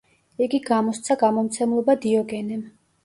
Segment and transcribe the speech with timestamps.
[0.45, 2.65] იგი გამოსცა გამომცემლობა „დიოგენემ“.